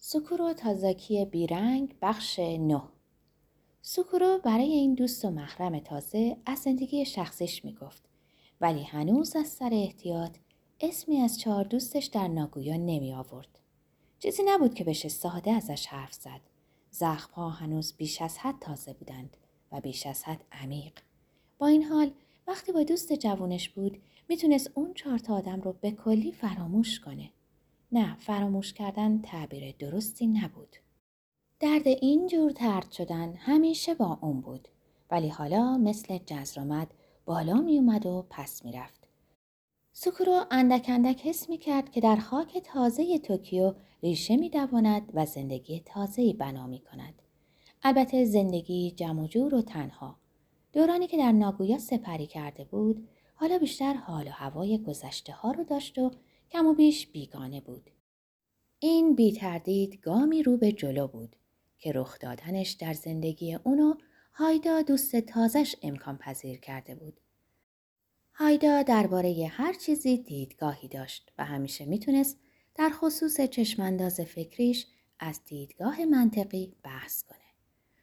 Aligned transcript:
سوکورو 0.00 0.52
تازاکی 0.52 1.24
بیرنگ 1.24 1.94
بخش 2.02 2.38
نه 2.38 2.82
سوکورو 3.82 4.38
برای 4.44 4.72
این 4.72 4.94
دوست 4.94 5.24
و 5.24 5.30
محرم 5.30 5.78
تازه 5.78 6.36
از 6.46 6.58
زندگی 6.58 7.04
شخصیش 7.04 7.64
می‌گفت 7.64 8.02
ولی 8.60 8.82
هنوز 8.82 9.36
از 9.36 9.46
سر 9.46 9.70
احتیاط 9.72 10.36
اسمی 10.80 11.20
از 11.20 11.38
چهار 11.40 11.64
دوستش 11.64 12.06
در 12.06 12.28
ناگویا 12.28 12.76
نمی 12.76 13.14
آورد. 13.14 13.58
چیزی 14.18 14.42
نبود 14.46 14.74
که 14.74 14.84
بشه 14.84 15.08
ساده 15.08 15.50
ازش 15.50 15.86
حرف 15.86 16.12
زد. 16.12 16.40
زخمها 16.90 17.50
هنوز 17.50 17.94
بیش 17.96 18.22
از 18.22 18.38
حد 18.38 18.58
تازه 18.60 18.92
بودند 18.92 19.36
و 19.72 19.80
بیش 19.80 20.06
از 20.06 20.24
حد 20.24 20.44
عمیق. 20.52 20.92
با 21.58 21.66
این 21.66 21.82
حال 21.84 22.10
وقتی 22.46 22.72
با 22.72 22.82
دوست 22.82 23.12
جوانش 23.12 23.68
بود 23.68 24.02
می‌تونست 24.28 24.70
اون 24.74 24.94
چهار 24.94 25.18
تا 25.18 25.36
آدم 25.36 25.60
رو 25.60 25.72
به 25.72 25.90
کلی 25.90 26.32
فراموش 26.32 27.00
کنه. 27.00 27.30
نه 27.92 28.16
فراموش 28.16 28.72
کردن 28.72 29.20
تعبیر 29.22 29.74
درستی 29.78 30.26
نبود. 30.26 30.76
درد 31.60 31.86
اینجور 31.86 32.50
ترد 32.50 32.90
شدن 32.90 33.34
همیشه 33.34 33.94
با 33.94 34.18
اون 34.22 34.40
بود 34.40 34.68
ولی 35.10 35.28
حالا 35.28 35.78
مثل 35.78 36.18
جزرامد 36.26 36.94
بالا 37.24 37.60
می 37.60 37.78
اومد 37.78 38.06
و 38.06 38.26
پس 38.30 38.64
می 38.64 38.72
رفت. 38.72 39.08
سوکورو 39.92 40.44
اندک 40.50 40.86
اندک 40.88 41.26
حس 41.26 41.48
می 41.48 41.58
کرد 41.58 41.90
که 41.90 42.00
در 42.00 42.16
خاک 42.16 42.58
تازه 42.58 43.18
توکیو 43.18 43.74
ریشه 44.02 44.36
می 44.36 44.50
دواند 44.50 45.10
و 45.14 45.26
زندگی 45.26 45.80
تازه 45.80 46.32
بنا 46.32 46.66
می 46.66 46.80
کند. 46.80 47.22
البته 47.82 48.24
زندگی 48.24 48.90
جمع 48.90 49.26
جور 49.26 49.54
و 49.54 49.62
تنها. 49.62 50.16
دورانی 50.72 51.06
که 51.06 51.16
در 51.16 51.32
ناگویا 51.32 51.78
سپری 51.78 52.26
کرده 52.26 52.64
بود 52.64 53.08
حالا 53.34 53.58
بیشتر 53.58 53.94
حال 53.94 54.26
و 54.26 54.30
هوای 54.30 54.78
گذشته 54.78 55.32
ها 55.32 55.50
رو 55.50 55.64
داشت 55.64 55.98
و 55.98 56.10
کم 56.50 56.66
و 56.66 56.74
بیش 56.74 57.06
بیگانه 57.06 57.60
بود. 57.60 57.90
این 58.78 59.14
بی 59.14 59.32
تردید 59.32 60.00
گامی 60.00 60.42
رو 60.42 60.56
به 60.56 60.72
جلو 60.72 61.06
بود 61.06 61.36
که 61.78 61.92
رخ 61.92 62.18
دادنش 62.18 62.70
در 62.70 62.94
زندگی 62.94 63.54
اونو 63.54 63.94
هایدا 64.32 64.82
دوست 64.82 65.16
تازش 65.16 65.76
امکان 65.82 66.16
پذیر 66.16 66.60
کرده 66.60 66.94
بود. 66.94 67.20
هایدا 68.34 68.82
درباره 68.82 69.50
هر 69.50 69.72
چیزی 69.72 70.18
دیدگاهی 70.18 70.88
داشت 70.88 71.32
و 71.38 71.44
همیشه 71.44 71.84
می‌تونست 71.84 72.38
در 72.74 72.90
خصوص 72.90 73.40
چشمانداز 73.40 74.20
فکریش 74.20 74.86
از 75.18 75.40
دیدگاه 75.44 76.04
منطقی 76.04 76.74
بحث 76.82 77.22
کنه. 77.22 77.38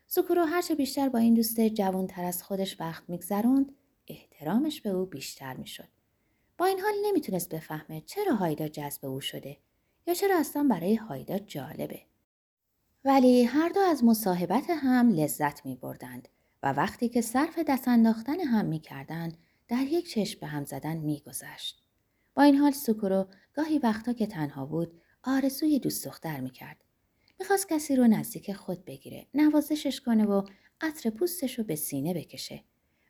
سکورو 0.08 0.46
هرچه 0.46 0.76
بیشتر 0.76 1.10
با 1.10 1.20
این 1.20 1.34
دوست 1.34 1.62
جوانتر 1.62 2.24
از 2.24 2.44
خودش 2.44 2.80
وقت 2.80 3.10
میگذروند 3.10 3.76
احترامش 4.08 4.82
به 4.82 4.90
او 4.90 5.06
بیشتر 5.06 5.58
می‌شد. 5.58 5.95
با 6.58 6.66
این 6.66 6.80
حال 6.80 6.94
نمی‌تونست 7.04 7.50
بفهمه 7.50 8.02
چرا 8.02 8.36
هایدا 8.36 8.68
جذب 8.68 9.06
او 9.06 9.22
شده 9.22 9.58
یا 10.08 10.14
چرا 10.14 10.40
اصلا 10.40 10.68
برای 10.70 10.96
هایدا 10.96 11.40
جالبه. 11.40 12.02
ولی 13.06 13.44
هر 13.44 13.70
دو 13.70 13.80
از 13.80 14.04
مصاحبت 14.04 14.70
هم 14.70 15.10
لذت 15.10 15.66
می 15.66 15.76
بردند 15.76 16.28
و 16.64 16.74
وقتی 16.74 17.10
که 17.10 17.22
صرف 17.22 17.60
دست 17.60 17.88
انداختن 17.88 18.40
هم 18.40 18.66
می 18.66 18.80
کردند 18.80 19.38
در 19.68 19.84
یک 19.84 20.10
چشم 20.10 20.40
به 20.40 20.48
هم 20.48 20.64
زدن 20.66 20.98
می 20.98 21.20
گذشت. 21.26 21.84
با 22.34 22.44
این 22.44 22.56
حال 22.56 22.72
سکورو 22.72 23.28
گاهی 23.54 23.80
وقتا 23.80 24.14
که 24.14 24.28
تنها 24.28 24.66
بود 24.66 25.02
آرزوی 25.24 25.80
دوست 25.80 26.06
دختر 26.06 26.40
می 26.40 26.50
کرد. 26.50 26.84
می‌خواست 27.40 27.70
کسی 27.70 27.96
رو 27.96 28.08
نزدیک 28.08 28.54
خود 28.54 28.86
بگیره، 28.86 29.28
نوازشش 29.34 30.02
کنه 30.02 30.26
و 30.26 30.44
عطر 30.82 31.10
پوستش 31.10 31.60
رو 31.60 31.64
به 31.64 31.76
سینه 31.76 32.14
بکشه. 32.14 32.64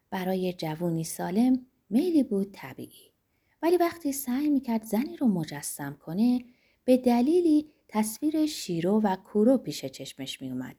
برای 0.09 0.53
جوونی 0.53 1.03
سالم 1.03 1.65
میلی 1.89 2.23
بود 2.23 2.51
طبیعی. 2.51 3.14
ولی 3.65 3.77
وقتی 3.77 4.11
سعی 4.11 4.49
می‌کرد 4.49 4.83
زنی 4.83 5.17
رو 5.17 5.27
مجسم 5.27 5.97
کنه 6.05 6.45
به 6.83 6.97
دلیلی 6.97 7.69
تصویر 7.87 8.45
شیرو 8.45 9.01
و 9.01 9.15
کورو 9.15 9.57
پیش 9.57 9.85
چشمش 9.85 10.41
میومد. 10.41 10.75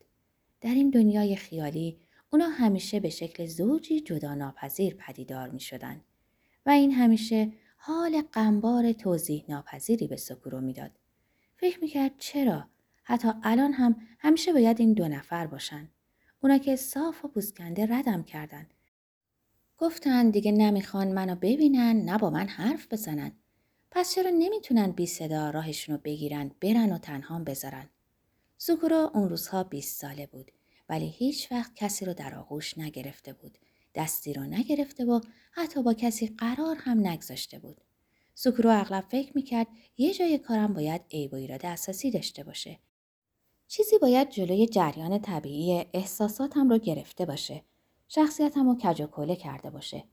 در 0.61 0.75
این 0.75 0.91
دنیای 0.91 1.37
خیالی 1.37 1.98
اونا 2.33 2.48
همیشه 2.48 3.01
به 3.01 3.11
شکل 3.11 3.47
زوجی 3.47 4.01
جدا 4.01 4.34
ناپذیر 4.34 4.95
پدیدار 4.95 5.51
می 5.51 5.61
شدن 5.61 6.00
و 6.66 6.71
این 6.71 6.93
همیشه 6.93 7.53
حال 7.77 8.22
قنبار 8.33 8.93
توضیح 8.93 9.44
ناپذیری 9.49 10.06
به 10.06 10.16
سکورو 10.16 10.61
می‌داد. 10.61 10.91
فکر 11.56 11.81
می‌کرد 11.81 12.12
چرا؟ 12.19 12.65
حتی 13.03 13.28
الان 13.43 13.72
هم 13.72 13.97
همیشه 14.19 14.53
باید 14.53 14.81
این 14.81 14.93
دو 14.93 15.09
نفر 15.09 15.47
باشن. 15.47 15.88
اونا 16.41 16.59
که 16.59 16.77
صاف 16.77 17.25
و 17.25 17.28
پوسکنده 17.28 17.87
ردم 17.87 18.22
کردن. 18.22 18.66
گفتن 19.78 20.31
دیگه 20.31 20.53
نمی‌خوان 20.53 21.12
منو 21.12 21.34
ببینن 21.34 21.97
نه 21.97 22.19
با 22.19 22.31
من 22.31 22.48
حرف 22.48 22.92
بزنن. 22.92 23.32
پس 23.91 24.14
چرا 24.14 24.31
نمی‌تونن 24.31 24.92
بی 24.92 25.06
صدا 25.06 25.50
راهشون 25.50 25.94
رو 25.94 26.00
بگیرن 26.04 26.50
برن 26.60 26.92
و 26.92 26.98
تنها 26.98 27.38
بذارن؟ 27.38 27.88
سوکورو 28.59 29.10
اون 29.14 29.28
روزها 29.28 29.64
20 29.64 30.00
ساله 30.00 30.26
بود 30.26 30.53
ولی 30.88 31.09
هیچ 31.09 31.53
وقت 31.53 31.75
کسی 31.75 32.04
رو 32.04 32.14
در 32.14 32.34
آغوش 32.34 32.78
نگرفته 32.78 33.32
بود. 33.32 33.59
دستی 33.94 34.32
رو 34.32 34.42
نگرفته 34.42 35.04
و 35.04 35.20
حتی 35.50 35.82
با 35.82 35.94
کسی 35.94 36.26
قرار 36.26 36.76
هم 36.81 37.06
نگذاشته 37.06 37.58
بود. 37.58 37.81
سوکورو 38.34 38.70
اغلب 38.70 39.04
فکر 39.08 39.32
می‌کرد 39.34 39.66
یه 39.98 40.14
جای 40.14 40.38
کارم 40.38 40.75
باید 40.75 41.00
عیب 41.10 41.32
و 41.32 41.37
ایراد 41.37 41.66
اساسی 41.66 42.10
داشته 42.10 42.44
باشه. 42.44 42.78
چیزی 43.69 43.98
باید 43.98 44.31
جلوی 44.31 44.66
جریان 44.66 45.19
طبیعی 45.19 45.87
احساساتم 45.94 46.69
رو 46.69 46.78
گرفته 46.78 47.26
باشه. 47.26 47.62
شخصیتم 48.09 48.69
رو 48.69 48.75
کج 48.75 49.03
و 49.03 49.34
کرده 49.34 49.71
باشه. 49.71 50.05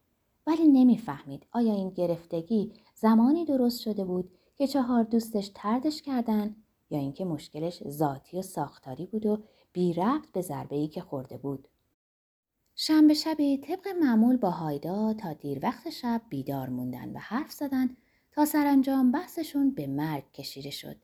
ولی 0.48 0.68
نمی‌فهمید 0.68 1.48
آیا 1.52 1.74
این 1.74 1.90
گرفتگی 1.90 2.74
زمانی 2.96 3.46
درست 3.46 3.82
شده 3.82 4.06
بود 4.06 4.32
که 4.56 4.68
چهار 4.68 5.04
دوستش 5.04 5.52
تردش 5.56 6.02
کردن 6.02 6.56
یا 6.90 7.00
اینکه 7.00 7.26
مشکلش 7.26 7.84
ذاتی 7.88 8.40
و 8.40 8.42
ساختاری 8.42 9.06
بود 9.06 9.26
و 9.26 9.44
بی 9.74 9.94
ربط 9.94 10.32
به 10.32 10.42
ضربه 10.42 10.76
ای 10.76 10.88
که 10.88 11.02
خورده 11.02 11.38
بود. 11.38 11.68
شنبه 12.76 13.14
شبی 13.14 13.58
طبق 13.58 13.88
معمول 13.88 14.38
با 14.38 14.50
هایدا 14.50 15.14
تا 15.14 15.34
دیر 15.34 15.60
وقت 15.64 15.90
شب 15.90 16.22
بیدار 16.30 16.70
موندن 16.70 17.10
و 17.10 17.20
حرف 17.20 17.52
زدن 17.52 17.98
تا 18.32 18.46
سرانجام 18.46 19.12
بحثشون 19.12 19.72
به 19.72 19.88
مرگ 19.88 20.32
کشیده 20.32 20.70
شد. 20.70 20.96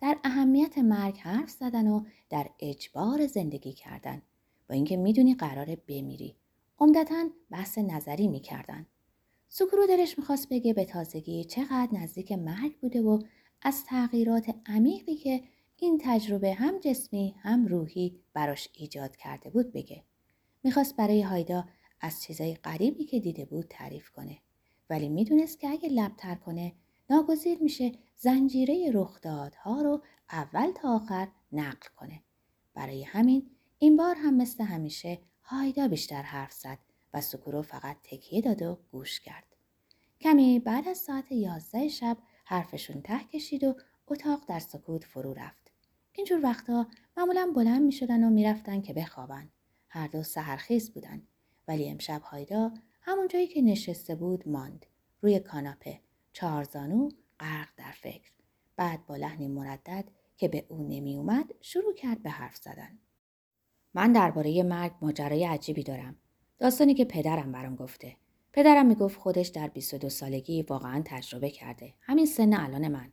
در 0.00 0.18
اهمیت 0.24 0.78
مرگ 0.78 1.18
حرف 1.18 1.50
زدن 1.50 1.88
و 1.88 2.04
در 2.30 2.50
اجبار 2.60 3.26
زندگی 3.26 3.72
کردن 3.72 4.22
با 4.68 4.74
اینکه 4.74 4.96
می‌دونی 4.96 5.34
قراره 5.34 5.76
بمیری. 5.76 6.36
عمدتا 6.78 7.28
بحث 7.50 7.78
نظری 7.78 8.28
می‌کردن. 8.28 8.86
سکرو 9.48 9.86
دلش 9.86 10.18
می‌خواست 10.18 10.48
بگه 10.48 10.72
به 10.74 10.84
تازگی 10.84 11.44
چقدر 11.44 11.88
نزدیک 11.92 12.32
مرگ 12.32 12.78
بوده 12.80 13.02
و 13.02 13.18
از 13.62 13.84
تغییرات 13.84 14.54
عمیقی 14.66 15.16
که 15.16 15.42
این 15.76 16.00
تجربه 16.04 16.54
هم 16.54 16.78
جسمی 16.78 17.34
هم 17.38 17.66
روحی 17.66 18.20
براش 18.32 18.68
ایجاد 18.72 19.16
کرده 19.16 19.50
بود 19.50 19.72
بگه. 19.72 20.04
می‌خواست 20.64 20.96
برای 20.96 21.22
هایدا 21.22 21.64
از 22.00 22.22
چیزای 22.22 22.54
غریبی 22.54 23.04
که 23.04 23.20
دیده 23.20 23.44
بود 23.44 23.66
تعریف 23.70 24.10
کنه. 24.10 24.38
ولی 24.90 25.08
می‌دونست 25.08 25.60
که 25.60 25.68
اگه 25.68 25.88
لبتر 25.88 26.34
کنه 26.34 26.72
ناگزیر 27.10 27.62
میشه 27.62 27.92
زنجیره 28.16 28.90
رخدادها 28.94 29.82
رو 29.82 30.02
اول 30.30 30.72
تا 30.72 30.94
آخر 30.94 31.28
نقل 31.52 31.88
کنه. 31.96 32.22
برای 32.74 33.02
همین 33.02 33.50
این 33.80 33.96
بار 33.96 34.14
هم 34.14 34.36
مثل 34.36 34.64
همیشه 34.64 35.18
هایدا 35.42 35.88
بیشتر 35.88 36.22
حرف 36.22 36.52
زد 36.52 36.78
و 37.14 37.20
سکورو 37.20 37.62
فقط 37.62 37.96
تکیه 38.02 38.40
داد 38.40 38.62
و 38.62 38.78
گوش 38.92 39.20
کرد. 39.20 39.56
کمی 40.20 40.58
بعد 40.58 40.88
از 40.88 40.98
ساعت 40.98 41.32
یازده 41.32 41.88
شب 41.88 42.18
حرفشون 42.44 43.02
ته 43.02 43.24
کشید 43.24 43.64
و 43.64 43.74
اتاق 44.08 44.44
در 44.48 44.58
سکوت 44.58 45.04
فرو 45.04 45.34
رفت. 45.34 45.72
اینجور 46.12 46.40
وقتا 46.42 46.86
معمولا 47.16 47.52
بلند 47.56 47.82
می 47.82 47.92
شدن 47.92 48.24
و 48.24 48.30
می‌رفتن 48.30 48.80
که 48.80 48.92
بخوابن. 48.92 49.48
هر 49.88 50.06
دو 50.06 50.22
سهرخیز 50.22 50.90
بودن. 50.90 51.22
ولی 51.68 51.90
امشب 51.90 52.22
هایدا 52.22 52.72
همون 53.00 53.28
جایی 53.28 53.46
که 53.46 53.62
نشسته 53.62 54.14
بود 54.14 54.48
ماند. 54.48 54.86
روی 55.22 55.40
کاناپه. 55.40 56.00
چهارزانو 56.32 57.08
غرق 57.40 57.68
در 57.76 57.92
فکر. 57.92 58.30
بعد 58.76 59.06
با 59.06 59.16
لحنی 59.16 59.48
مردد 59.48 60.04
که 60.36 60.48
به 60.48 60.66
او 60.68 60.82
نمی 60.82 61.16
اومد 61.16 61.54
شروع 61.60 61.94
کرد 61.94 62.22
به 62.22 62.30
حرف 62.30 62.56
زدن. 62.56 62.98
من 63.98 64.12
درباره 64.12 64.62
مرگ 64.62 64.92
ماجرای 65.02 65.44
عجیبی 65.44 65.82
دارم. 65.82 66.16
داستانی 66.58 66.94
که 66.94 67.04
پدرم 67.04 67.52
برام 67.52 67.76
گفته. 67.76 68.16
پدرم 68.52 68.86
می‌گفت 68.86 69.20
خودش 69.20 69.48
در 69.48 69.68
22 69.68 70.08
سالگی 70.08 70.62
واقعا 70.62 71.02
تجربه 71.04 71.50
کرده. 71.50 71.94
همین 72.00 72.26
سن 72.26 72.54
الان 72.54 72.88
من. 72.88 73.12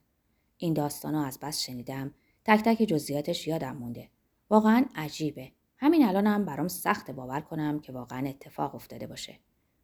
این 0.57 0.73
داستانو 0.73 1.19
از 1.19 1.39
بس 1.39 1.61
شنیدم. 1.61 2.13
تک 2.43 2.61
تک 2.63 2.83
جزئیاتش 2.83 3.47
یادم 3.47 3.77
مونده. 3.77 4.09
واقعا 4.49 4.85
عجیبه. 4.95 5.51
همین 5.77 6.05
الانم 6.05 6.33
هم 6.33 6.45
برام 6.45 6.67
سخت 6.67 7.11
باور 7.11 7.41
کنم 7.41 7.79
که 7.79 7.91
واقعا 7.91 8.27
اتفاق 8.27 8.75
افتاده 8.75 9.07
باشه. 9.07 9.39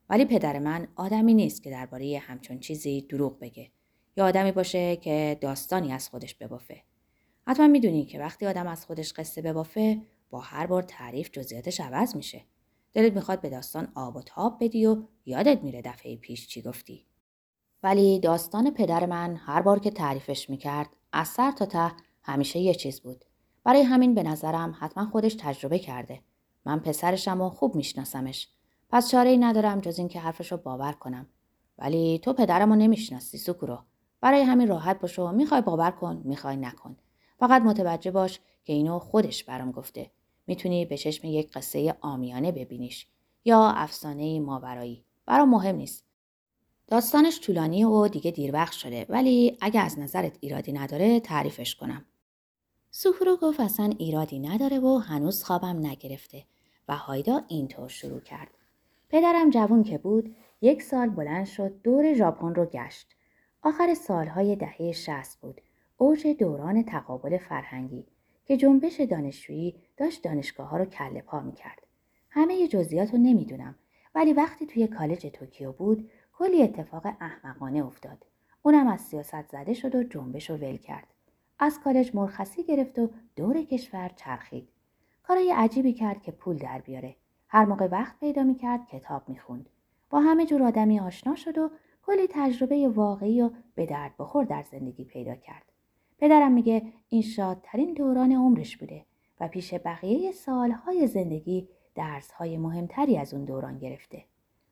ولی 0.10 0.26
پدر 0.26 0.60
من 0.60 0.88
آدمی 0.96 1.34
نیست 1.34 1.64
که 1.64 1.70
درباره 1.70 2.22
همچون 2.24 2.60
چیزی 2.60 3.02
دروغ 3.02 3.40
بگه. 3.40 3.72
یا 4.18 4.26
آدمی 4.26 4.52
باشه 4.52 4.96
که 4.96 5.38
داستانی 5.42 5.94
از 5.94 6.10
خودش 6.10 6.36
ببافه. 6.36 6.84
حتما 7.48 7.68
می‌دونی 7.68 8.06
که 8.06 8.20
وقتی 8.20 8.46
آدم 8.46 8.68
از 8.68 8.86
خودش 8.86 9.14
قصه 9.14 9.42
ببافه 9.42 10.02
با 10.32 10.40
هر 10.40 10.68
بار 10.68 10.82
تعریف 10.82 11.30
جزئیاتش 11.32 11.80
عوض 11.80 12.16
میشه. 12.16 12.46
دلت 12.94 13.14
می‌خواد 13.14 13.42
به 13.42 13.50
داستان 13.50 13.92
آب 13.96 14.16
و 14.16 14.22
تاب 14.22 14.58
بدی 14.64 14.86
و 14.86 15.04
یادت 15.26 15.64
میره 15.64 15.82
دفعه 15.82 16.16
پیش 16.16 16.48
چی 16.48 16.62
گفتی. 16.62 17.06
ولی 17.84 18.20
داستان 18.20 18.72
پدر 18.72 19.06
من 19.06 19.36
هر 19.36 19.62
بار 19.62 19.80
که 19.80 19.92
تعریفش 19.92 20.50
می‌کرد 20.50 20.90
از 21.14 21.28
سر 21.28 21.52
تا 21.52 21.66
ته 21.66 21.92
همیشه 22.24 22.60
یه 22.60 22.74
چیز 22.74 23.02
بود. 23.02 23.26
برای 23.64 23.82
همین 23.82 24.16
به 24.16 24.24
نظرم 24.24 24.76
حتما 24.80 25.06
خودش 25.06 25.36
تجربه 25.40 25.80
کرده. 25.80 26.22
من 26.66 26.80
پسرشم 26.80 27.42
و 27.42 27.50
خوب 27.50 27.76
میشناسمش. 27.76 28.50
پس 28.90 29.12
چاره 29.12 29.30
ای 29.30 29.38
ندارم 29.38 29.80
جز 29.80 30.00
اینکه 30.00 30.20
حرفش 30.20 30.52
رو 30.52 30.58
باور 30.58 30.92
کنم. 30.92 31.28
ولی 31.78 32.20
تو 32.20 32.34
پدرمو 32.34 32.76
نمی‌شناسی 32.76 33.38
سکورو. 33.38 33.80
برای 34.22 34.42
همین 34.42 34.68
راحت 34.68 35.00
باش 35.00 35.20
می‌خوای 35.20 35.62
باور 35.62 35.92
کن 35.92 36.22
می‌خوای 36.26 36.58
نکن. 36.58 36.98
فقط 37.40 37.62
متوجه 37.62 38.12
باش 38.12 38.40
که 38.64 38.74
اینو 38.74 39.00
خودش 39.00 39.44
برام 39.44 39.72
گفته. 39.72 40.12
می‌تونی 40.48 40.86
به 40.86 40.98
چشم 40.98 41.28
یک 41.28 41.52
قصه 41.52 41.96
آمیانه 42.02 42.52
ببینیش 42.52 43.08
یا 43.46 43.68
افسانه 43.68 44.40
ماورایی. 44.40 45.06
برام 45.26 45.50
مهم 45.50 45.76
نیست. 45.76 46.06
داستانش 46.88 47.40
طولانی 47.40 47.84
و 47.84 48.08
دیگه 48.08 48.32
دیر 48.32 48.54
وقت 48.54 48.74
شده 48.74 49.06
ولی 49.10 49.58
اگه 49.62 49.82
از 49.82 50.00
نظرت 50.00 50.38
ایرادی 50.40 50.74
نداره 50.74 51.20
تعریفش 51.20 51.76
کنم. 51.76 52.06
سوکورو 52.92 53.38
گفت 53.38 53.60
اصلا 53.60 53.94
ایرادی 53.98 54.40
نداره 54.40 54.80
و 54.80 54.98
هنوز 54.98 55.44
خوابم 55.44 55.86
نگرفته 55.86 56.46
و 56.88 56.98
هایدا 56.98 57.42
اینطور 57.48 57.90
شروع 57.90 58.20
کرد. 58.20 58.52
پدرم 59.10 59.50
جوون 59.50 59.84
که 59.84 59.98
بود 59.98 60.36
یک 60.62 60.82
سال 60.82 61.10
بلند 61.10 61.46
شد 61.46 61.82
دور 61.84 62.14
ژاپن 62.14 62.56
رو 62.56 62.66
گشت. 62.66 63.08
آخر 63.64 63.94
سالهای 63.94 64.56
دهه 64.56 64.92
شست 64.92 65.42
بود. 65.42 65.62
اوج 65.98 66.28
دوران 66.28 66.84
تقابل 66.84 67.38
فرهنگی 67.38 68.06
که 68.52 68.58
جنبش 68.58 69.02
دانشجویی 69.02 69.76
داشت 69.98 70.24
دانشگاه 70.24 70.70
ها 70.70 70.78
رو 70.78 70.86
کله 70.86 71.22
پا 71.22 71.40
می 71.40 71.52
کرد. 71.52 71.88
همه 72.30 72.68
جزئیات 72.68 73.12
رو 73.12 73.18
نمی‌دونم 73.18 73.76
ولی 74.16 74.34
وقتی 74.34 74.66
توی 74.66 74.88
کالج 74.88 75.26
توکیو 75.28 75.72
بود 75.72 76.10
کلی 76.34 76.64
اتفاق 76.64 77.06
احمقانه 77.06 77.86
افتاد. 77.86 78.26
اونم 78.62 78.88
از 78.88 79.02
سیاست 79.02 79.48
زده 79.48 79.74
شد 79.74 79.96
و 79.96 80.04
جنبش 80.04 80.50
رو 80.50 80.58
ول 80.58 80.78
کرد. 80.78 81.08
از 81.60 81.80
کالج 81.80 82.16
مرخصی 82.16 82.64
گرفت 82.64 83.00
و 83.00 83.10
دور 83.36 83.62
کشور 83.62 84.12
چرخید. 84.16 84.70
کارای 85.24 85.52
عجیبی 85.52 85.94
کرد 85.94 86.22
که 86.22 86.32
پول 86.32 86.58
در 86.58 86.82
بیاره. 86.82 87.16
هر 87.48 87.66
موقع 87.66 87.88
وقت 87.88 88.20
پیدا 88.20 88.44
می‌کرد 88.44 88.88
کتاب 88.88 89.30
می‌خوند. 89.30 89.70
با 90.10 90.20
همه 90.20 90.46
جور 90.46 90.64
آدمی 90.64 91.00
آشنا 91.00 91.36
شد 91.36 91.58
و 91.58 91.70
کلی 92.06 92.28
تجربه 92.30 92.90
واقعی 92.90 93.42
و 93.42 93.50
به 93.76 93.86
درد 93.86 94.18
بخور 94.20 94.46
در 94.46 94.62
زندگی 94.72 95.04
پیدا 95.04 95.36
کرد. 95.36 95.71
پدرم 96.22 96.52
میگه 96.52 96.84
این 97.10 97.22
شادترین 97.22 97.94
دوران 97.94 98.32
عمرش 98.32 98.78
بوده 98.78 99.06
و 99.40 99.48
پیش 99.48 99.74
بقیه 99.74 100.32
سالهای 100.32 101.08
زندگی 101.08 101.68
درسهای 101.96 102.58
مهمتری 102.58 103.18
از 103.18 103.34
اون 103.34 103.46
دوران 103.46 103.78
گرفته. 103.78 104.24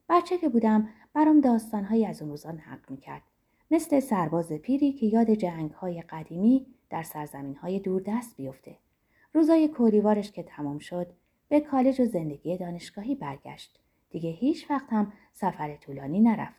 بچه 0.10 0.38
که 0.38 0.50
بودم 0.50 0.90
برام 1.14 1.42
داستانهایی 1.42 2.06
از 2.06 2.22
اون 2.22 2.32
روزان 2.32 2.58
حق 2.58 2.92
می‌کرد. 2.92 3.22
مثل 3.72 4.00
سرباز 4.00 4.52
پیری 4.52 4.94
که 4.94 5.06
یاد 5.06 5.32
جنگهای 5.32 6.02
قدیمی 6.02 6.66
در 6.90 7.04
سرزمین 7.04 7.56
های 7.56 7.80
دست 8.08 8.38
بیفته. 8.38 8.76
روزای 9.34 9.68
کولیوارش 9.68 10.32
که 10.32 10.44
تمام 10.44 10.80
شد 10.80 11.08
به 11.48 11.60
کالج 11.60 12.02
و 12.02 12.06
زندگی 12.06 12.58
دانشگاهی 12.58 13.16
برگشت. 13.16 13.80
دیگه 14.10 14.30
هیچ 14.30 14.72
وقت 14.72 14.88
هم 14.90 15.14
سفر 15.34 15.76
طولانی 15.76 16.20
نرفت. 16.20 16.59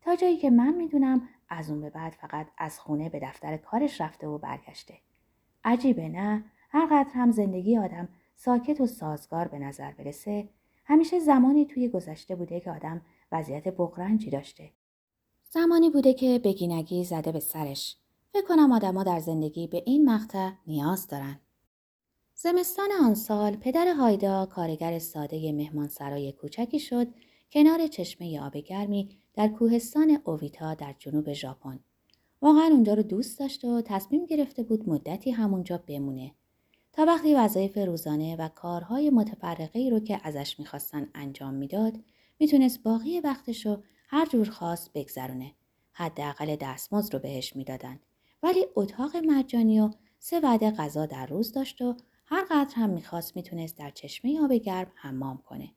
تا 0.00 0.16
جایی 0.16 0.36
که 0.36 0.50
من 0.50 0.74
می‌دونم 0.74 1.28
از 1.48 1.70
اون 1.70 1.80
به 1.80 1.90
بعد 1.90 2.12
فقط 2.12 2.46
از 2.58 2.80
خونه 2.80 3.08
به 3.08 3.20
دفتر 3.20 3.56
کارش 3.56 4.00
رفته 4.00 4.26
و 4.26 4.38
برگشته. 4.38 4.94
عجیبه 5.64 6.08
نه؟ 6.08 6.44
هر 6.70 6.86
قدر 6.86 7.10
هم 7.14 7.30
زندگی 7.30 7.78
آدم 7.78 8.08
ساکت 8.36 8.80
و 8.80 8.86
سازگار 8.86 9.48
به 9.48 9.58
نظر 9.58 9.92
برسه 9.92 10.48
همیشه 10.84 11.18
زمانی 11.18 11.66
توی 11.66 11.88
گذشته 11.88 12.36
بوده 12.36 12.60
که 12.60 12.70
آدم 12.70 13.02
وضعیت 13.32 13.68
بغرنجی 13.68 14.30
داشته. 14.30 14.70
زمانی 15.50 15.90
بوده 15.90 16.14
که 16.14 16.40
بگینگی 16.44 17.04
زده 17.04 17.32
به 17.32 17.40
سرش. 17.40 17.96
فکر 18.32 18.46
کنم 18.46 18.72
آدما 18.72 19.02
در 19.02 19.20
زندگی 19.20 19.66
به 19.66 19.82
این 19.86 20.10
مقطع 20.10 20.50
نیاز 20.66 21.06
دارن. 21.06 21.40
زمستان 22.34 22.88
آن 23.02 23.14
سال 23.14 23.56
پدر 23.56 23.92
هایدا 23.92 24.46
کارگر 24.46 24.98
ساده 24.98 25.52
مهمانسرای 25.52 26.32
کوچکی 26.32 26.80
شد 26.80 27.06
کنار 27.52 27.86
چشمه 27.86 28.40
آب 28.40 28.56
گرمی 28.56 29.18
در 29.38 29.48
کوهستان 29.48 30.18
اوویتا 30.24 30.74
در 30.74 30.94
جنوب 30.98 31.32
ژاپن. 31.32 31.78
واقعا 32.42 32.64
اونجا 32.64 32.94
رو 32.94 33.02
دوست 33.02 33.38
داشت 33.38 33.64
و 33.64 33.82
تصمیم 33.82 34.26
گرفته 34.26 34.62
بود 34.62 34.88
مدتی 34.88 35.30
همونجا 35.30 35.78
بمونه 35.86 36.34
تا 36.92 37.04
وقتی 37.04 37.34
وظایف 37.34 37.78
روزانه 37.78 38.36
و 38.36 38.48
کارهای 38.48 39.10
متفرقه 39.10 39.88
رو 39.90 40.00
که 40.00 40.20
ازش 40.24 40.58
می‌خواستن 40.58 41.08
انجام 41.14 41.54
می‌داد 41.54 41.98
می‌تونست 42.38 42.82
باقی 42.82 43.20
وقتش 43.20 43.66
رو 43.66 43.82
هر 44.08 44.26
جور 44.26 44.50
خواست 44.50 44.90
بگذرونه. 44.94 45.52
حداقل 45.92 46.56
دستمزد 46.56 47.14
رو 47.14 47.20
بهش 47.20 47.56
می‌دادند. 47.56 48.00
ولی 48.42 48.66
اتاق 48.76 49.16
مجانی 49.16 49.80
و 49.80 49.90
سه 50.18 50.40
وعده 50.40 50.70
غذا 50.70 51.06
در 51.06 51.26
روز 51.26 51.52
داشت 51.52 51.82
و 51.82 51.96
هر 52.26 52.44
قدر 52.50 52.74
هم 52.74 52.90
می‌خواست 52.90 53.36
می‌تونست 53.36 53.78
در 53.78 53.90
چشمه 53.90 54.40
آب 54.40 54.52
گرم 54.52 54.92
حمام 54.94 55.42
کنه. 55.46 55.70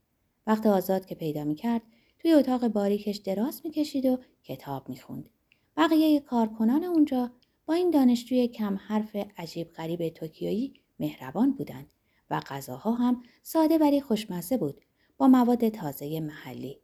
وقت 0.47 0.65
آزاد 0.65 1.05
که 1.05 1.15
پیدا 1.15 1.43
می‌کرد 1.43 1.81
توی 2.21 2.33
اتاق 2.33 2.67
باریکش 2.67 3.17
دراز 3.17 3.61
می‌کشید 3.63 4.05
و 4.05 4.17
کتاب 4.43 4.89
می‌خوند. 4.89 5.29
بقیه 5.77 6.19
کارکنان 6.19 6.83
اونجا 6.83 7.31
با 7.65 7.73
این 7.73 7.91
دانشجوی 7.91 8.47
کم 8.47 8.79
حرف 8.87 9.15
عجیب 9.37 9.73
غریب 9.73 10.09
توکیویی 10.09 10.73
مهربان 10.99 11.51
بودند 11.51 11.93
و 12.29 12.39
غذاها 12.39 12.91
هم 12.91 13.23
ساده 13.43 13.77
ولی 13.77 14.01
خوشمزه 14.01 14.57
بود 14.57 14.81
با 15.17 15.27
مواد 15.27 15.69
تازه 15.69 16.19
محلی. 16.19 16.79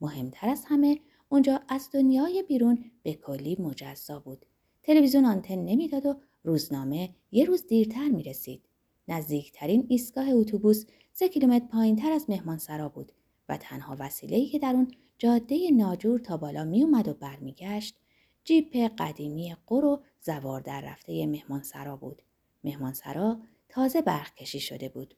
مهمتر 0.00 0.48
از 0.48 0.64
همه 0.66 0.98
اونجا 1.28 1.60
از 1.68 1.88
دنیای 1.92 2.44
بیرون 2.48 2.84
به 3.02 3.14
کلی 3.14 3.56
مجزا 3.60 4.20
بود. 4.20 4.46
تلویزیون 4.82 5.24
آنتن 5.24 5.58
نمی‌داد 5.58 6.06
و 6.06 6.14
روزنامه 6.44 7.10
یه 7.30 7.44
روز 7.44 7.66
دیرتر 7.66 8.08
می 8.08 8.22
رسید. 8.22 8.62
نزدیکترین 9.08 9.86
ایستگاه 9.88 10.28
اتوبوس 10.28 10.84
سه 11.12 11.28
کیلومتر 11.28 11.66
پایین 11.66 11.96
تر 11.96 12.12
از 12.12 12.30
مهمانسرا 12.30 12.88
بود 12.88 13.12
و 13.48 13.56
تنها 13.56 13.96
وسیله‌ای 13.98 14.48
که 14.48 14.58
در 14.58 14.72
اون 14.74 14.94
جاده 15.18 15.70
ناجور 15.70 16.18
تا 16.18 16.36
بالا 16.36 16.64
می 16.64 16.82
اومد 16.82 17.08
و 17.08 17.14
برمیگشت 17.14 17.96
جیپ 18.44 18.76
قدیمی 18.98 19.56
قر 19.66 19.84
و 19.84 20.02
زوار 20.20 20.60
در 20.60 20.80
رفته 20.80 21.26
مهمانسرا 21.26 21.96
بود. 21.96 22.22
مهمانسرا 22.64 23.40
تازه 23.68 24.02
برق 24.02 24.44
شده 24.44 24.88
بود. 24.88 25.14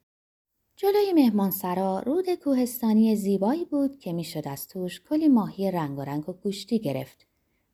جلوی 0.76 1.12
مهمانسرا 1.12 2.00
رود 2.00 2.34
کوهستانی 2.34 3.16
زیبایی 3.16 3.64
بود 3.64 3.98
که 3.98 4.12
می‌شد 4.12 4.48
از 4.48 4.68
توش 4.68 5.00
کلی 5.00 5.28
ماهی 5.28 5.70
رنگ 5.70 6.28
و 6.28 6.32
گوشتی 6.32 6.78
گرفت. 6.78 7.26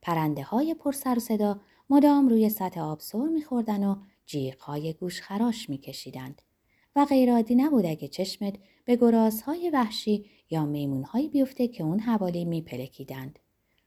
پرنده 0.02 0.42
های 0.42 0.74
پر 0.74 0.92
سر 0.92 1.16
و 1.16 1.20
صدا 1.20 1.60
مدام 1.90 2.28
روی 2.28 2.48
سطح 2.48 2.80
آب 2.80 3.00
سر 3.00 3.28
میخوردن 3.28 3.84
و 3.84 3.96
جیغهای 4.26 4.92
گوش 4.92 5.22
خراش 5.22 5.70
میکشیدند 5.70 6.42
و 6.96 7.04
غیرادی 7.04 7.54
نبود 7.54 7.86
اگه 7.86 8.08
چشمت 8.08 8.54
به 8.84 8.96
گرازهای 8.96 9.70
وحشی 9.70 10.26
یا 10.50 10.66
میمونهایی 10.66 11.28
بیفته 11.28 11.68
که 11.68 11.82
اون 11.82 12.00
حوالی 12.00 12.44
میپلکیدند. 12.44 13.38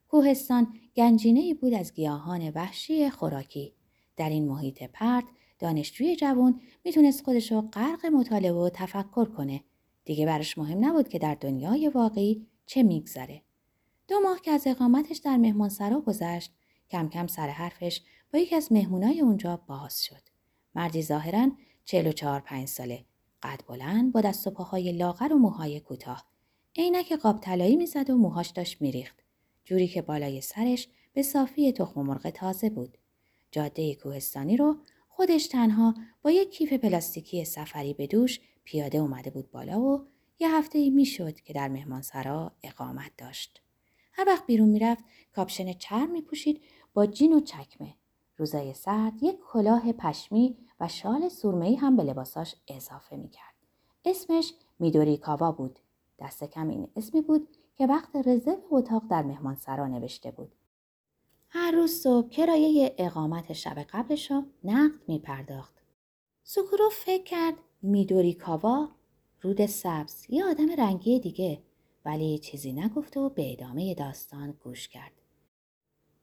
کوهستان 0.08 0.74
گنجینه 0.96 1.53
بود 1.53 1.74
از 1.74 1.93
گیاهان 1.93 2.50
وحشی 2.50 3.10
خوراکی. 3.10 3.74
در 4.17 4.29
این 4.29 4.48
محیط 4.48 4.84
پرت 4.84 5.25
دانشجوی 5.60 6.15
جوان 6.15 6.62
می‌تونست 6.86 7.24
خودش 7.24 7.51
رو 7.51 7.62
غرق 7.62 8.05
مطالعه 8.05 8.51
و 8.51 8.70
تفکر 8.74 9.25
کنه. 9.25 9.63
دیگه 10.05 10.25
براش 10.25 10.58
مهم 10.58 10.86
نبود 10.86 11.08
که 11.08 11.20
در 11.20 11.36
دنیای 11.36 11.88
واقعی 11.88 12.48
چه 12.65 12.84
میگذره. 12.84 13.41
دو 14.08 14.20
ماه 14.20 14.41
که 14.41 14.51
از 14.51 14.67
اقامتش 14.67 15.17
در 15.17 15.38
مهمانسرا 15.38 16.01
گذشت 16.01 16.51
کم 16.89 17.10
کم 17.10 17.27
سر 17.27 17.48
حرفش 17.48 18.01
با 18.34 18.39
یکی 18.39 18.55
از 18.55 18.72
مهمونای 18.72 19.22
اونجا 19.22 19.58
باز 19.67 20.03
شد. 20.03 20.22
مردی 20.75 21.01
ظاهرا 21.01 21.51
چهل 21.86 22.08
و 22.08 22.12
چهار 22.12 22.39
پنج 22.39 22.67
ساله. 22.67 23.05
قد 23.43 23.62
بلند 23.67 24.13
با 24.13 24.22
دست 24.22 24.48
و 24.48 24.51
پاهای 24.51 24.91
لاغر 24.91 25.34
و 25.34 25.38
موهای 25.38 25.79
کوتاه. 25.79 26.33
عینک 26.77 27.13
قاب 27.13 27.39
طلایی 27.39 27.75
می‌زد 27.75 28.10
و 28.10 28.18
موهاش 28.18 28.50
داشت 28.50 28.82
میریخت. 28.82 29.24
جوری 29.65 29.88
که 29.88 30.01
بالای 30.01 30.42
سرش 30.42 30.88
به 31.13 31.22
صافی 31.22 31.72
تخم 31.72 32.01
مرغ 32.01 32.30
تازه 32.30 32.70
بود. 32.70 32.98
جاده 33.51 33.96
کوهستانی 33.96 34.58
رو 34.58 34.75
خودش 35.08 35.48
تنها 35.48 35.94
با 36.22 36.32
یک 36.32 36.51
کیف 36.51 36.74
پلاستیکی 36.74 37.46
سفری 37.46 37.94
به 37.94 38.08
دوش 38.08 38.39
پیاده 38.63 38.98
اومده 38.98 39.30
بود 39.30 39.51
بالا 39.51 39.82
و 39.82 40.08
یه 40.39 40.56
هفته 40.56 40.80
ای 40.80 40.89
می 40.89 41.06
شد 41.06 41.39
که 41.39 41.53
در 41.53 41.68
مهمانسرا 41.68 42.51
اقامت 42.63 43.12
داشت. 43.18 43.62
هر 44.13 44.25
وقت 44.27 44.46
بیرون 44.46 44.70
می‌رفت 44.70 45.03
کاپشن 45.36 45.74
چرم 45.74 46.12
می 46.12 46.22
پوشید 46.22 46.62
با 46.94 47.06
جین 47.06 47.34
و 47.34 47.39
چکمه. 47.39 47.94
روزای 48.38 48.74
سرد 48.74 49.24
یک 49.24 49.36
کلاه 49.51 49.92
پشمی 49.92 50.58
و 50.80 50.88
شال 50.88 51.30
سرمه‌ای 51.30 51.75
هم 51.75 51.96
به 51.96 52.03
لباساش 52.03 52.56
اضافه 52.68 53.15
می 53.15 53.30
کرد. 53.30 53.53
اسمش 54.06 54.53
میدوری 54.80 55.18
کاوا 55.18 55.51
بود. 55.51 55.80
دست 56.20 56.43
کم 56.43 56.70
این 56.70 56.88
اسمی 56.96 57.22
بود 57.22 57.48
که 57.75 57.88
وقت 57.88 58.15
رزرو 58.15 58.58
اتاق 58.72 59.03
در 59.10 59.24
مهمانسرا 59.24 59.88
نوشته 59.88 60.32
بود. 60.32 60.55
هر 61.50 61.72
روز 61.72 61.91
صبح 61.91 62.29
کرایه 62.29 62.96
اقامت 62.98 63.53
شب 63.53 63.79
قبلش 63.79 64.32
رو 64.32 64.43
نقد 64.63 65.00
می 65.08 65.20
پرداخت. 65.20 65.74
سکورو 66.43 66.89
فکر 66.89 67.24
کرد 67.24 67.55
میدوری 67.82 68.34
کاوا 68.34 68.89
رود 69.41 69.65
سبز 69.65 70.25
یه 70.29 70.46
آدم 70.46 70.72
رنگی 70.77 71.20
دیگه 71.20 71.62
ولی 72.05 72.39
چیزی 72.39 72.74
نگفت 72.74 73.17
و 73.17 73.29
به 73.29 73.53
ادامه 73.53 73.96
داستان 73.96 74.51
گوش 74.63 74.88
کرد. 74.88 75.12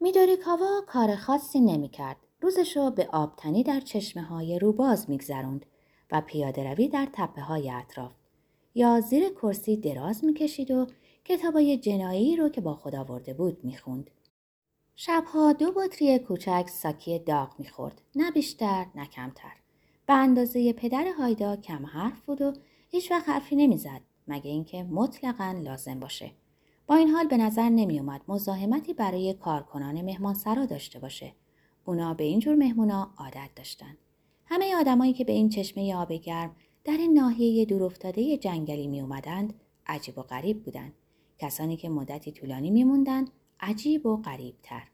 میدوری 0.01 0.37
کاوا 0.37 0.81
کار 0.87 1.17
خاصی 1.17 1.61
نمی 1.61 1.89
کرد. 1.89 2.17
روزشو 2.41 2.91
به 2.91 3.09
آبتنی 3.13 3.63
در 3.63 3.81
چشمه 3.81 4.23
های 4.23 4.59
روباز 4.59 5.11
میگذروند 5.11 5.67
و 6.13 6.21
پیاده 6.21 6.75
روی 6.75 6.89
در 6.89 7.09
تپه 7.13 7.41
های 7.43 7.71
اطراف 7.71 8.20
یا 8.75 9.01
زیر 9.01 9.29
کرسی 9.29 9.77
دراز 9.77 10.25
می‌کشید 10.25 10.71
و 10.71 10.87
کتابای 11.25 11.77
جنایی 11.77 12.37
رو 12.37 12.49
که 12.49 12.61
با 12.61 12.75
خود 12.75 12.95
آورده 12.95 13.35
بود 13.35 13.65
می‌خوند. 13.65 14.11
شبها 14.97 15.53
دو 15.53 15.73
بطری 15.73 16.19
کوچک 16.19 16.69
ساکی 16.69 17.19
داغ 17.19 17.55
می‌خورد 17.59 18.03
نه 18.17 18.31
بیشتر 18.31 18.87
نه 18.95 19.07
کمتر. 19.07 19.53
به 20.07 20.15
اندازه 20.15 20.73
پدر 20.73 21.13
هایدا 21.19 21.57
کم 21.57 21.87
حرف 21.87 22.21
بود 22.21 22.43
و 22.43 22.53
هیچ 22.89 23.11
وقت 23.11 23.29
حرفی 23.29 23.57
نمی‌زد 23.57 24.01
مگه 24.29 24.51
اینکه 24.51 24.83
مطلقا 24.83 25.61
لازم 25.65 26.01
باشه. 26.01 26.31
با 26.87 26.95
این 26.95 27.09
حال 27.09 27.27
به 27.27 27.37
نظر 27.37 27.69
نمیومد 27.69 28.21
مزاحمتی 28.29 28.95
برای 28.95 29.35
کارکنان 29.35 30.03
مهمانسرا 30.03 30.67
داشته 30.67 30.99
باشه. 30.99 31.33
اونا 31.85 32.15
به 32.15 32.25
اینجور 32.25 32.55
مهمونا 32.55 33.11
عادت 33.19 33.51
داشتن. 33.57 33.97
همه 34.47 34.77
آدمایی 34.77 35.13
که 35.13 35.25
به 35.25 35.33
این 35.33 35.49
چشمه 35.49 35.95
آب 35.95 36.13
گرم 36.13 36.57
در 36.85 36.97
این 36.97 37.15
ناحیه 37.15 37.65
دورافتاده 37.65 38.37
جنگلی 38.37 38.87
می 38.87 39.01
اومدند 39.01 39.55
عجیب 39.87 40.19
و 40.19 40.23
غریب 40.23 40.63
بودند 40.63 40.93
کسانی 41.39 41.77
که 41.77 41.89
مدتی 41.89 42.33
طولانی 42.33 42.71
میموندند 42.71 43.31
عجیب 43.61 44.07
و 44.07 44.17
غریب 44.17 44.55
تر. 44.63 44.89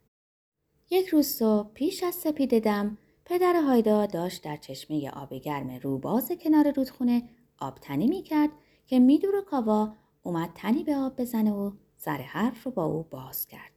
یک 0.91 1.09
روز 1.09 1.27
صبح 1.27 1.73
پیش 1.75 2.03
از 2.03 2.15
سپید 2.15 2.59
دم 2.59 2.99
پدر 3.25 3.61
هایدا 3.61 4.07
داشت 4.07 4.43
در 4.43 4.57
چشمه 4.57 5.11
آب 5.11 5.35
گرم 5.35 5.71
روباز 5.71 6.33
کنار 6.41 6.71
رودخونه 6.71 7.23
آب 7.59 7.79
تنی 7.79 8.07
می 8.07 8.23
کرد 8.23 8.51
که 8.87 8.99
میدور 8.99 9.37
و 9.37 9.43
کاوا 9.43 9.93
اومد 10.23 10.51
تنی 10.55 10.85
به 10.85 10.97
آب 10.97 11.17
بزنه 11.21 11.53
و 11.53 11.71
سر 11.97 12.17
حرف 12.17 12.63
رو 12.63 12.73
با 12.73 12.85
او 12.85 13.07
باز 13.11 13.47
کرد. 13.47 13.73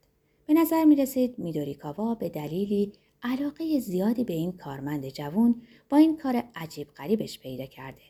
به 0.46 0.54
نظر 0.54 0.84
می 0.84 0.96
رسید 0.96 1.38
میدوری 1.38 1.74
کاوا 1.74 2.14
به 2.14 2.28
دلیلی 2.28 2.92
علاقه 3.22 3.78
زیادی 3.78 4.24
به 4.24 4.32
این 4.32 4.52
کارمند 4.52 5.08
جوون 5.08 5.62
با 5.88 5.96
این 5.96 6.16
کار 6.16 6.44
عجیب 6.54 6.88
غریبش 6.88 7.38
پیدا 7.38 7.66
کرده. 7.66 8.02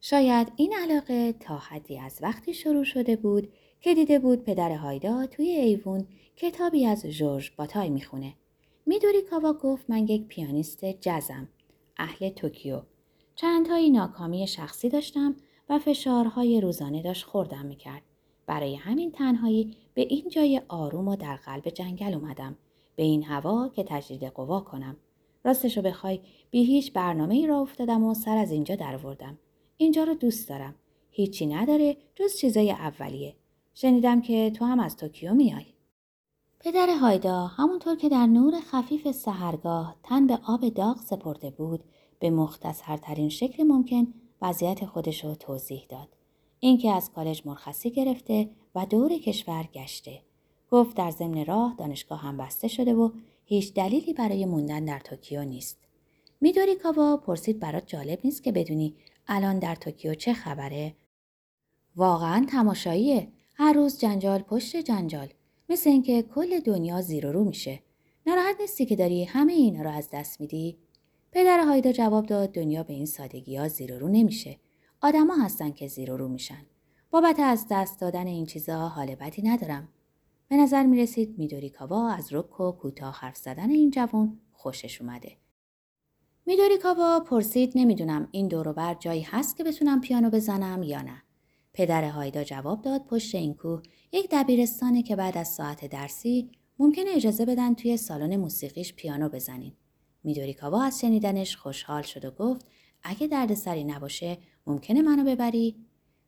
شاید 0.00 0.52
این 0.56 0.74
علاقه 0.82 1.32
تا 1.32 1.56
حدی 1.56 1.98
از 1.98 2.18
وقتی 2.22 2.54
شروع 2.54 2.84
شده 2.84 3.16
بود 3.16 3.52
که 3.80 3.94
دیده 3.94 4.18
بود 4.18 4.44
پدر 4.44 4.72
هایدا 4.72 5.26
توی 5.26 5.48
ایوون 5.48 6.06
کتابی 6.36 6.86
از 6.86 7.06
جورج 7.06 7.50
باتای 7.56 7.90
می‌خونه. 7.90 8.34
میدوری 8.86 9.22
کاوا 9.22 9.52
گفت 9.52 9.90
من 9.90 10.08
یک 10.08 10.26
پیانیست 10.26 10.84
جزم. 10.84 11.48
اهل 11.96 12.28
توکیو. 12.28 12.82
چندهایی 13.34 13.90
ناکامی 13.90 14.46
شخصی 14.46 14.88
داشتم 14.88 15.36
و 15.68 15.78
فشارهای 15.78 16.60
روزانه 16.60 17.02
داشت 17.02 17.24
خوردم 17.24 17.66
می‌کرد. 17.66 18.02
برای 18.46 18.74
همین 18.74 19.12
تنهایی 19.12 19.76
به 19.94 20.02
این 20.02 20.28
جای 20.28 20.62
آروم 20.68 21.08
و 21.08 21.16
در 21.16 21.36
قلب 21.36 21.68
جنگل 21.68 22.14
اومدم. 22.14 22.56
به 23.00 23.06
این 23.06 23.24
هوا 23.24 23.68
که 23.68 23.84
تجدید 23.88 24.24
قوا 24.24 24.60
کنم. 24.60 24.96
راستشو 25.44 25.82
بخوای 25.82 26.20
بی 26.50 26.64
هیچ 26.64 26.92
برنامه 26.92 27.34
ای 27.34 27.46
را 27.46 27.60
افتادم 27.60 28.04
و 28.04 28.14
سر 28.14 28.36
از 28.36 28.50
اینجا 28.50 28.74
دروردم. 28.74 29.38
اینجا 29.76 30.04
رو 30.04 30.14
دوست 30.14 30.48
دارم. 30.48 30.74
هیچی 31.10 31.46
نداره 31.46 31.96
جز 32.14 32.36
چیزای 32.36 32.70
اولیه. 32.70 33.36
شنیدم 33.74 34.20
که 34.20 34.50
تو 34.50 34.64
هم 34.64 34.80
از 34.80 34.96
توکیو 34.96 35.34
میای. 35.34 35.64
پدر 36.58 36.88
هایدا 37.00 37.46
همونطور 37.46 37.96
که 37.96 38.08
در 38.08 38.26
نور 38.26 38.60
خفیف 38.60 39.10
سهرگاه 39.10 39.96
تن 40.02 40.26
به 40.26 40.38
آب 40.48 40.68
داغ 40.68 40.96
سپرده 40.96 41.50
بود 41.50 41.84
به 42.18 42.30
مختصرترین 42.30 43.28
شکل 43.28 43.62
ممکن 43.62 44.06
وضعیت 44.42 44.86
خودش 44.86 45.24
رو 45.24 45.34
توضیح 45.34 45.86
داد. 45.88 46.08
اینکه 46.58 46.90
از 46.90 47.12
کالج 47.12 47.42
مرخصی 47.44 47.90
گرفته 47.90 48.50
و 48.74 48.86
دور 48.86 49.18
کشور 49.18 49.68
گشته. 49.74 50.22
گفت 50.70 50.96
در 50.96 51.10
ضمن 51.10 51.44
راه 51.44 51.74
دانشگاه 51.78 52.20
هم 52.20 52.36
بسته 52.36 52.68
شده 52.68 52.94
و 52.94 53.10
هیچ 53.44 53.74
دلیلی 53.74 54.12
برای 54.12 54.46
موندن 54.46 54.84
در 54.84 54.98
توکیو 54.98 55.44
نیست. 55.44 55.78
میدوری 56.40 56.74
کاوا 56.74 57.16
پرسید 57.16 57.60
برات 57.60 57.86
جالب 57.86 58.18
نیست 58.24 58.42
که 58.42 58.52
بدونی 58.52 58.94
الان 59.28 59.58
در 59.58 59.74
توکیو 59.74 60.14
چه 60.14 60.32
خبره؟ 60.32 60.94
واقعا 61.96 62.46
تماشاییه. 62.50 63.28
هر 63.54 63.72
روز 63.72 63.98
جنجال 63.98 64.38
پشت 64.42 64.76
جنجال. 64.76 65.28
مثل 65.68 65.90
اینکه 65.90 66.22
کل 66.22 66.60
دنیا 66.60 67.00
زیر 67.00 67.26
و 67.26 67.32
رو 67.32 67.44
میشه. 67.44 67.80
ناراحت 68.26 68.60
نیستی 68.60 68.86
که 68.86 68.96
داری 68.96 69.24
همه 69.24 69.52
اینا 69.52 69.82
رو 69.82 69.90
از 69.90 70.08
دست 70.12 70.40
میدی؟ 70.40 70.78
پدر 71.32 71.64
هایدا 71.64 71.92
جواب 71.92 72.26
داد 72.26 72.52
دنیا 72.52 72.82
به 72.82 72.92
این 72.92 73.06
سادگی 73.06 73.56
ها 73.56 73.68
زیر 73.68 73.94
و 73.94 73.98
رو 73.98 74.08
نمیشه. 74.08 74.58
آدما 75.00 75.34
هستن 75.34 75.70
که 75.70 75.88
زیر 75.88 76.12
و 76.12 76.16
رو 76.16 76.28
میشن. 76.28 76.66
بابت 77.10 77.40
از 77.40 77.66
دست 77.70 78.00
دادن 78.00 78.26
این 78.26 78.46
چیزها 78.46 78.88
حال 78.88 79.14
بدی 79.14 79.42
ندارم. 79.42 79.88
به 80.50 80.56
نظر 80.56 80.86
می 80.86 81.02
رسید 81.02 81.38
میدوری 81.38 81.70
کاوا 81.70 82.10
از 82.10 82.32
رک 82.32 82.60
و 82.60 82.72
کوتاه 82.72 83.14
حرف 83.14 83.36
زدن 83.36 83.70
این 83.70 83.90
جوان 83.90 84.38
خوشش 84.52 85.00
اومده. 85.00 85.36
میدوری 86.46 86.78
کاوا 86.78 87.20
پرسید 87.20 87.72
نمی‌دونم 87.74 88.28
این 88.30 88.48
دوروبر 88.48 88.94
جایی 88.94 89.22
هست 89.22 89.56
که 89.56 89.64
بتونم 89.64 90.00
پیانو 90.00 90.30
بزنم 90.30 90.82
یا 90.82 91.02
نه. 91.02 91.22
پدر 91.72 92.04
هایدا 92.04 92.44
جواب 92.44 92.82
داد 92.82 93.04
پشت 93.04 93.34
این 93.34 93.54
کوه 93.54 93.82
یک 94.12 94.28
دبیرستانه 94.30 95.02
که 95.02 95.16
بعد 95.16 95.38
از 95.38 95.48
ساعت 95.48 95.86
درسی 95.86 96.50
ممکنه 96.78 97.10
اجازه 97.10 97.44
بدن 97.44 97.74
توی 97.74 97.96
سالن 97.96 98.36
موسیقیش 98.36 98.94
پیانو 98.94 99.28
بزنین. 99.28 99.72
میدوری 100.24 100.54
کاوا 100.54 100.82
از 100.82 101.00
شنیدنش 101.00 101.56
خوشحال 101.56 102.02
شد 102.02 102.24
و 102.24 102.30
گفت 102.30 102.66
اگه 103.02 103.26
دردسری 103.26 103.84
نباشه 103.84 104.38
ممکنه 104.66 105.02
منو 105.02 105.24
ببری؟ 105.24 105.76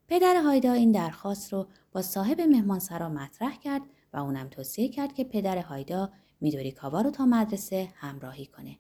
پدر 0.09 0.37
هایدا 0.37 0.73
این 0.73 0.93
درخواست 0.93 1.53
رو 1.53 1.67
با 1.93 2.03
صاحب 2.03 2.41
مهمانسرا 2.41 3.09
مطرح 3.09 3.59
کرد 3.59 3.83
و 4.13 4.19
اونم 4.19 4.49
توصیه 4.49 4.89
کرد 4.89 5.15
که 5.15 5.25
پدر 5.25 5.59
هایدا 5.59 6.13
میدوری 6.41 6.73
کاوا 6.73 7.01
رو 7.01 7.11
تا 7.11 7.27
مدرسه 7.27 7.89
همراهی 7.95 8.47
کنه. 8.47 8.79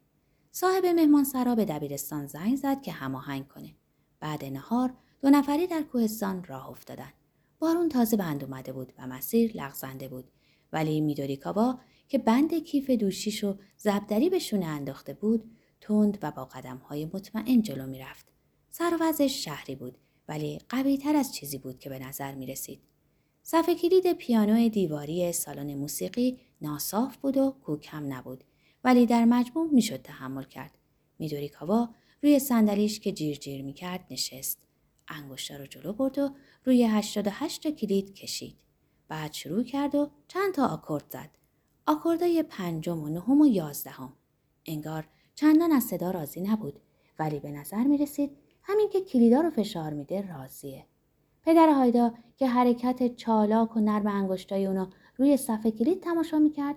صاحب 0.51 0.87
مهمانسرا 0.87 1.55
به 1.55 1.65
دبیرستان 1.65 2.27
زنگ 2.27 2.57
زد 2.57 2.83
که 2.83 2.93
هماهنگ 2.93 3.49
کنه. 3.49 3.75
بعد 4.21 4.45
نهار 4.45 4.95
دو 5.21 5.31
نفری 5.31 5.67
در 5.67 5.83
کوهستان 5.83 6.45
راه 6.45 6.69
افتادن. 6.69 7.12
بارون 7.59 7.89
تازه 7.89 8.17
بند 8.17 8.45
اومده 8.45 8.73
بود 8.73 8.93
و 8.99 9.07
مسیر 9.07 9.53
لغزنده 9.55 10.09
بود. 10.09 10.31
ولی 10.73 11.01
میدوری 11.01 11.37
کاوا 11.37 11.79
که 12.09 12.19
بند 12.19 12.55
کیف 12.55 12.91
دوشیش 12.91 13.45
و 13.45 13.57
زبدری 13.77 14.31
به 14.31 14.39
شونه 14.39 14.67
انداخته 14.67 15.15
بود 15.15 15.51
تند 15.81 16.19
و 16.23 16.31
با 16.31 16.45
قدم 16.45 16.77
های 16.77 17.05
مطمئن 17.05 17.62
جلو 17.62 17.87
می‌رفت. 17.87 18.33
سر 18.71 19.15
و 19.21 19.29
شهری 19.29 19.75
بود 19.75 19.99
ولی 20.29 20.59
قوی 20.69 20.99
تر 20.99 21.17
از 21.17 21.35
چیزی 21.35 21.59
بود 21.59 21.79
که 21.79 21.91
به 21.91 21.99
نظر 21.99 22.35
می 22.35 22.47
رسید. 22.47 22.81
صفحه 23.44 23.75
کلید 23.75 24.12
پیانو 24.12 24.68
دیواری 24.68 25.32
سالن 25.32 25.75
موسیقی 25.75 26.40
ناصاف 26.61 27.16
بود 27.16 27.37
و 27.37 27.56
کوکم 27.64 28.12
نبود 28.12 28.44
ولی 28.84 29.06
در 29.06 29.25
مجموع 29.25 29.68
می‌شد 29.72 30.02
تحمل 30.02 30.44
کرد. 30.44 30.78
میدوری 31.18 31.49
کاوا 31.49 31.88
روی 32.22 32.38
صندلیش 32.38 33.00
که 33.00 33.12
جیر 33.12 33.37
جیر 33.37 33.62
می 33.62 33.72
کرد 33.72 34.06
نشست. 34.11 34.58
انگشتا 35.08 35.56
رو 35.56 35.66
جلو 35.66 35.92
برد 35.92 36.18
و 36.18 36.30
روی 36.64 36.84
88 36.84 37.70
کلید 37.70 38.14
کشید. 38.14 38.56
بعد 39.08 39.32
شروع 39.32 39.64
کرد 39.64 39.94
و 39.94 40.11
چند 40.28 40.54
تا 40.54 40.66
آکورد 40.66 41.04
زد. 41.11 41.30
آکوردای 41.87 42.42
پنجم 42.42 43.02
و 43.02 43.08
نهم 43.08 43.40
و 43.40 43.46
یازدهم. 43.46 44.12
انگار 44.66 45.08
چندان 45.34 45.72
از 45.72 45.84
صدا 45.84 46.11
راضی 46.11 46.40
نبود 46.40 46.80
ولی 47.18 47.40
به 47.40 47.50
نظر 47.50 47.84
می 47.84 47.99
رسید 47.99 48.37
همین 48.62 48.88
که 48.88 49.00
کلیدا 49.00 49.40
رو 49.40 49.50
فشار 49.50 49.92
میده 49.92 50.34
راضیه. 50.34 50.87
پدر 51.44 51.68
هایدا 51.68 52.12
که 52.37 52.49
حرکت 52.49 53.16
چالاک 53.16 53.76
و 53.76 53.80
نرم 53.80 54.06
انگشتای 54.06 54.66
اونو 54.66 54.87
روی 55.16 55.37
صفحه 55.37 55.70
کلید 55.70 56.00
تماشا 56.00 56.38
می‌کرد 56.38 56.76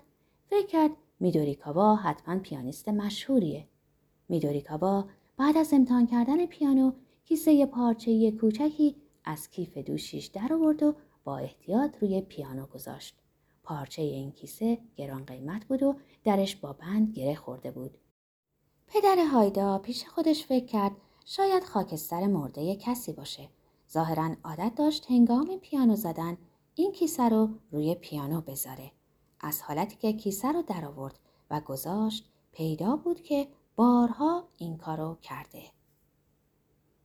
فکر 0.50 0.67
کرد 0.67 0.91
میدوریکاوا 1.19 1.95
حتما 1.95 2.39
پیانیست 2.39 2.89
مشهوریه. 2.89 3.67
میدوریکاوا 4.29 5.05
بعد 5.38 5.57
از 5.57 5.74
امتحان 5.74 6.07
کردن 6.07 6.45
پیانو 6.45 6.91
کیسه 7.25 7.65
پارچه 7.65 8.31
کوچکی 8.31 8.95
از 9.25 9.50
کیف 9.50 9.77
دوشیش 9.77 10.25
در 10.25 10.53
آورد 10.53 10.84
و 10.84 10.95
با 11.24 11.38
احتیاط 11.38 11.98
روی 12.01 12.22
پیانو 12.22 12.65
گذاشت. 12.65 13.15
پارچه 13.63 14.01
این 14.01 14.31
کیسه 14.31 14.77
گران 14.95 15.25
قیمت 15.25 15.65
بود 15.65 15.84
و 15.84 15.95
درش 16.24 16.55
با 16.55 16.74
بند 16.74 17.12
گره 17.13 17.36
خورده 17.36 17.72
بود. 17.72 17.98
پدر 18.88 19.25
هایدا 19.31 19.77
پیش 19.77 20.05
خودش 20.05 20.45
فکر 20.45 20.65
کرد 20.65 20.91
شاید 21.25 21.63
خاکستر 21.63 22.27
مرده 22.27 22.75
کسی 22.75 23.13
باشه. 23.13 23.50
ظاهرا 23.96 24.36
عادت 24.44 24.75
داشت 24.75 25.12
هنگام 25.12 25.60
پیانو 25.62 25.96
زدن 25.96 26.38
این 26.75 26.92
کیسه 26.92 27.30
رو 27.30 27.50
روی 27.72 27.96
پیانو 27.96 28.42
بذاره. 28.42 28.92
از 29.40 29.62
حالتی 29.62 29.96
که 29.96 30.14
کیسه 30.14 30.52
رو 30.52 30.62
در 30.62 30.86
آورد 30.86 31.20
و 31.52 31.62
گذاشت 31.62 32.30
پیدا 32.52 32.96
بود 32.96 33.22
که 33.22 33.48
بارها 33.75 34.48
این 34.58 34.78
کارو 34.78 35.18
کرده. 35.22 35.64